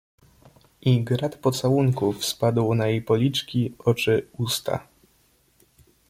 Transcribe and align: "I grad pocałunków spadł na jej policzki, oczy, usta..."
"I 0.81 0.99
grad 1.03 1.35
pocałunków 1.37 2.25
spadł 2.25 2.73
na 2.73 2.87
jej 2.87 3.01
policzki, 3.01 3.73
oczy, 3.79 4.27
usta..." 4.37 4.87